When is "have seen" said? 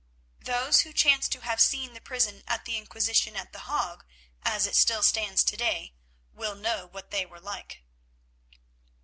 1.41-1.93